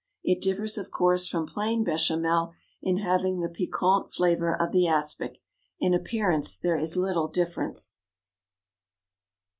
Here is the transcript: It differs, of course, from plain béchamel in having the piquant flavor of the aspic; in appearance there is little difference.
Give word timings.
It 0.23 0.41
differs, 0.41 0.79
of 0.79 0.89
course, 0.89 1.27
from 1.27 1.45
plain 1.45 1.85
béchamel 1.85 2.53
in 2.81 2.97
having 2.97 3.39
the 3.39 3.49
piquant 3.49 4.11
flavor 4.11 4.51
of 4.59 4.71
the 4.71 4.87
aspic; 4.87 5.41
in 5.79 5.93
appearance 5.93 6.57
there 6.57 6.79
is 6.79 6.97
little 6.97 7.27
difference. 7.27 8.01